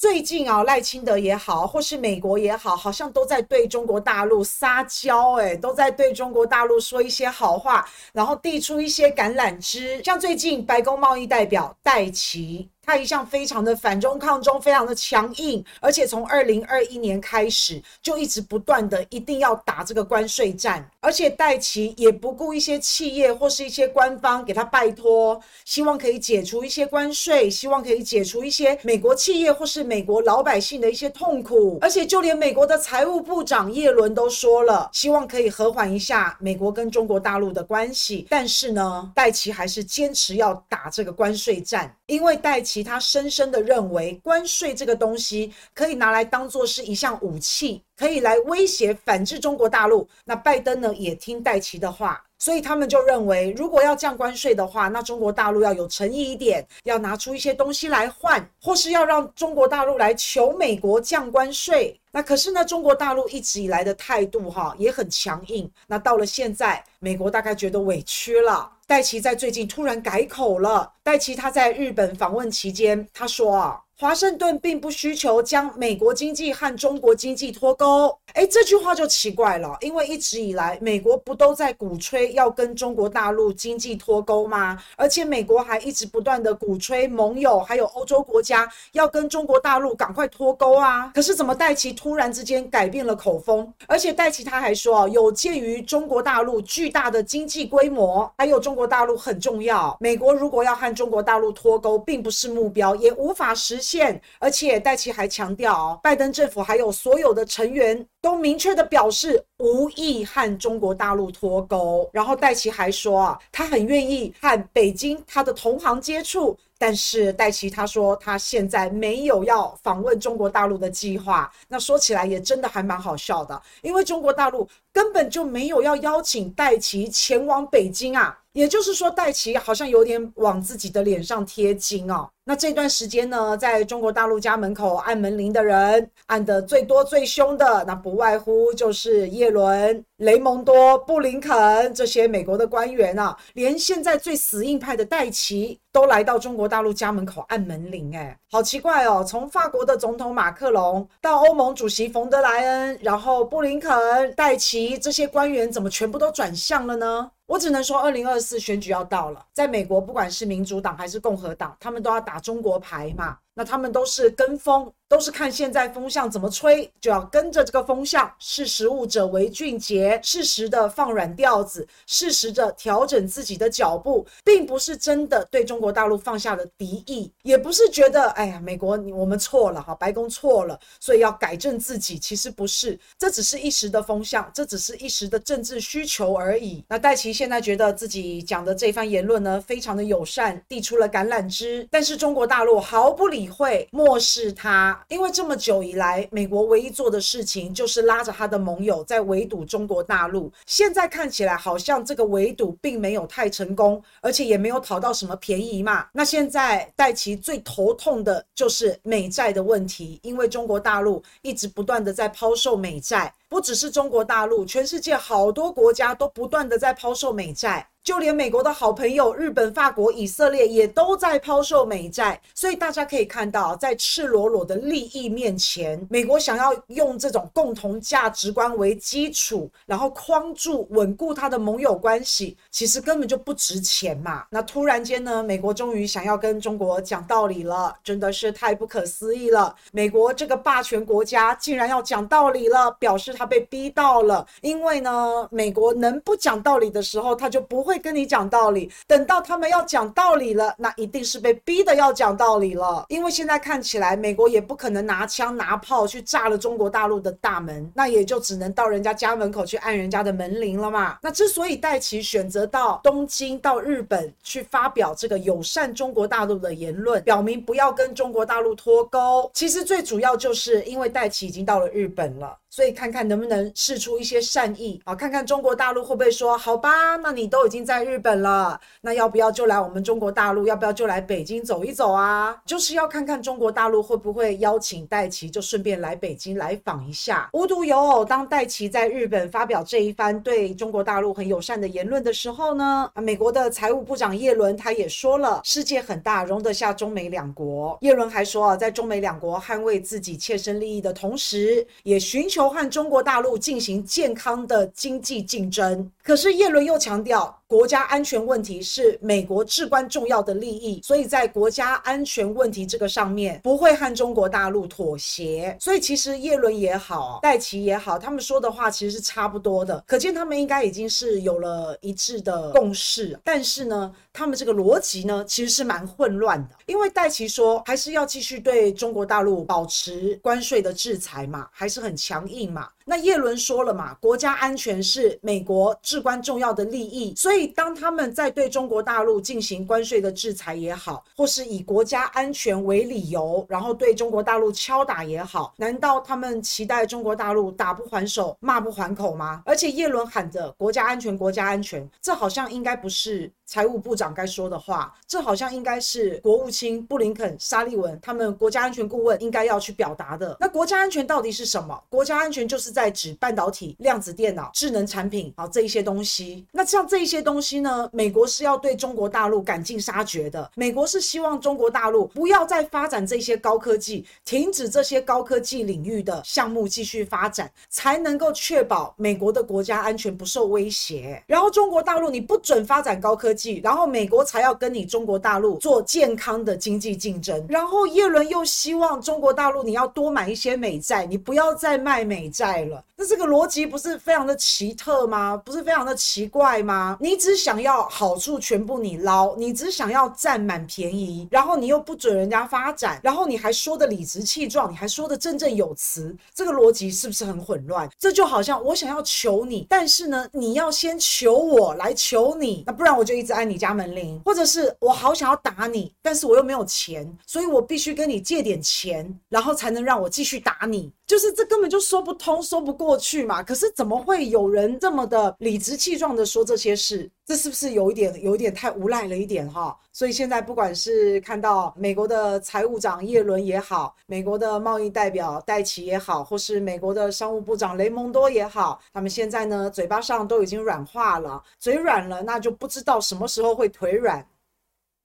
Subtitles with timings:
[0.00, 10.02] 最近啊，赖清德也好，或是美国也好，好像都在对中国大陆撒娇，哎，都在对中国大陆说一些好话，然后递出一些橄榄枝。
[10.02, 12.66] 像最近白宫贸易代表戴奇。
[12.90, 42.79] 他一向非常的反中抗中，非常的强硬，而且从二零二一年开始就一直不断的一定要打这个关税战，而且戴琪也不顾一些企业或是一些官方给他拜托，希望可以解除一些关税，希望可以解除一些美国企业或是美国老百姓的一些痛苦，而且就连美国的财务部长叶伦都说了，希望可以和缓一下美国跟中国大陆的关系，但是呢，戴琪还是坚持要打这个关税战，因为戴琪。
[42.82, 50.08] 他深深的认为，关税这个东西可以拿来当做是一项武器，可以来威胁反制中国大陆。
[50.24, 61.94] 那拜登呢，也听戴琪的话，所以他们就认为，如果要降关税的话，那中国大陆要有诚意一点，要拿出一些东西来换，或是要让中国大陆来求美国降关税。
[62.10, 65.70] 那可是呢，中国大陆一直以来的态度哈也很强硬。
[65.86, 68.72] 那到了现在，美国大概觉得委屈了。
[68.86, 70.90] 戴琪在最近突然改口了。
[71.02, 73.78] 戴琪他在日本访问期间，他说啊。
[74.00, 84.82] 华盛顿并不需求将美国经济和中国经济脱钩，诶，这句话就奇怪了，因为一直以来美国不都在鼓吹要跟中国大陆经济脱钩吗？
[84.96, 91.12] 而且美国还一直不断的鼓吹盟友还有欧洲国家要跟中国大陆赶快脱钩啊！
[91.14, 93.70] 可是怎么戴奇突然之间改变了口风？
[93.86, 103.89] 而且戴奇他还说，有鉴于中国大陆巨大的经济规模，还有中国大陆很重要，美国如果要和中国大陆脱钩，并不是目标，也无法实现。
[103.90, 112.08] 现而且戴琪还强调，拜登政府还有所有的成员都明确的表示无意和中国大陆脱钩。
[112.12, 121.50] 然后戴琪还说啊，他很愿意和北京他的同行接触，但是戴琪他说他现在没有要访问中国大陆的计划。
[121.66, 128.36] 那说起来也真的还蛮好笑的，因为中国大陆根本就没有要邀请戴琪前往北京啊。
[128.52, 132.28] 也就是说，戴琪好像有点往自己的脸上贴金哦。
[132.44, 143.36] 那这段时间呢，在中国大陆家门口按门铃的人，按得最多最凶的，那不外乎就是叶伦、雷蒙多、布林肯这些美国的官员啊。
[143.52, 149.22] 连现在最死硬派的戴奇都来到中国大陆家门口按门铃，哎，好奇怪哦。
[149.22, 153.92] 从法国的总统马克龙到欧盟主席冯德莱恩，然后布林肯、
[154.34, 157.30] 戴奇这些官员，怎么全部都转向了呢？
[157.46, 163.38] 我只能说，二零二四选举要到了，在美国，不管是民主党还是共和党，他们都要打打中国牌嘛。
[163.60, 168.32] 那他们都是跟风，都是看现在风向怎么吹，就要跟着这个风向。
[168.38, 182.18] 识时务者为俊杰，适时的放软调子，适时的调整自己的脚步，并不是真的对中国大陆放下了敌意，也不是觉得哎呀，美国我们错了哈，白宫错了，所以要改正自己。
[182.18, 186.82] 其实不是，这只是一时的风向，这只是一时的政治需求而已。
[186.88, 193.49] 那戴琪现在觉得自己讲的这番言论呢，非常的友善，递出了橄榄枝，但是中国大陆毫不理。
[193.50, 200.52] 会漠视他，因为这么久以来，美国唯一做的事情就是拉着他的盟友在围堵中国大陆。
[200.66, 206.06] 现在看起来好像这个围堵并没有太成功，而且也没有讨到什么便宜嘛。
[206.12, 217.86] 那现在戴琪最头痛的就是美债的问题，因为中国大陆一直不断的在抛售美债，不只是中国大陆，全世界好多国家都不断的在抛售美债。
[218.02, 234.46] 就连美国的好朋友日本、法国、以色列也都在抛售美债，所以大家可以看到，在赤裸裸的利益面前，美国想要用这种共同价值观为基础，然后框住、稳固他的盟友关系，其实根本就不值钱嘛。
[234.48, 239.76] 那突然间呢，美国终于想要跟中国讲道理了，真的是太不可思议了。
[239.92, 244.46] 美国这个霸权国家竟然要讲道理了，表示他被逼到了。
[244.62, 247.89] 因为呢，美国能不讲道理的时候，他就不会。
[247.90, 253.04] 会跟你讲道理，等到他们要讲道理了，那一定是被逼的要讲道理了。
[253.08, 261.18] 因为现在看起来，美国也不可能拿枪拿炮去炸了中国大陆的大门，那也就只能到人家家门口去按人家的门铃了嘛。
[261.20, 272.56] 那之所以戴琪选择到东京、到日本去发表这个友善中国大陆的言论，表明不要跟中国大陆脱钩，其实最主要就是因为戴琪已经到了日本了。
[272.70, 280.66] 所以看看能不能试出一些善意啊，看看中国大陆会不会说好吧，那你都已经在日本了，那要不要就来我们中国大陆？
[280.66, 282.56] 要不要就来北京走一走啊？
[282.64, 287.50] 就是要看看中国大陆会不会邀请戴琪，就顺便来北京来访一下。
[287.52, 297.98] 无独有偶，当戴琪在日本发表这一番对中国大陆很友善的言论的时候呢，啊，美国的财务部长叶伦他也说了，世界很大，容得下中美两国。
[298.00, 306.10] 叶伦还说啊，在中美两国捍卫自己切身利益的同时，也寻求和中国大陆进行健康的经济竞争。
[306.22, 315.76] 可是叶伦又强调，国家安全问题是美国至关重要的利益，所以在国家安全问题这个上面不会和中国大陆妥协。
[315.78, 323.38] 所以其实叶伦也好，戴琪也好，他们说的话其实是差不多的，可见他们应该已经是有了一致的共识。
[323.44, 332.88] 但是呢，他们这个逻辑呢，其实是蛮混乱的，因为戴琪说还是要继续对中国大陆保持关税的制裁嘛，还是很强硬嘛。
[333.10, 349.60] 那叶伦说了嘛，国家安全是美国至关重要的利益，所以当他们在对中国大陆进行关税的制裁也好，或是以国家安全为理由，然后对中国大陆敲打也好，难道他们期待中国大陆打不还手，骂不还口吗？
[349.66, 360.56] 而且叶伦喊着国家安全，国家安全，这好像应该不是财务部长该说的话，这好像应该是国务卿布林肯、沙利文他们国家安全顾问应该要去表达的。
[360.60, 362.00] 那国家安全到底是什么？
[362.08, 362.99] 国家安全就是在。
[363.00, 366.66] 在指半导体、量子电脑、智能产品啊，这一些东西。
[366.70, 370.70] 那像这一些东西呢，美国是要对中国大陆赶尽杀绝的。
[370.74, 381.42] 美国是希望中国大陆不要再发展这些高科技，停止这些高科技领域的项目继续发展，才能够确保美国的国家安全不受威胁。
[381.46, 387.64] 然后中国大陆你不准发展高科技，然后美国才要跟你中国大陆做健康的经济竞争。
[387.68, 392.79] 然后耶伦又希望中国大陆你要多买一些美债，你不要再卖美债
[393.16, 395.56] 那这个逻辑不是非常的奇特吗？
[395.56, 397.16] 不是非常的奇怪吗？
[397.20, 408.08] 你只想要好处全部你捞，你只想要占满便宜，然后你又不准人家发展，然后你还说的理直气壮，你还说的振振有词，这个逻辑是不是很混乱？
[408.18, 421.12] 这就好像我想要求你，但是呢，你要先求我来求你，那不然我就一直按你家门铃，或者是我好想要打你，但是我又没有钱，所以我必须跟你借点钱，然后才能让我继续打你。
[421.30, 423.62] 就是这根本就说不通，说不过去嘛。
[423.62, 427.30] 可是怎么会有人这么的理直气壮的说这些事？
[427.46, 429.96] 这是不是有一点有一点太无赖了一点哈？
[430.12, 444.44] 所以现在不管是看到美国的财务长耶伦也好，美国的贸易代表戴琪也好，或是美国的商务部长雷蒙多也好，他们现在呢嘴巴上都已经软化了，嘴软了，那就不知道什么时候会腿软。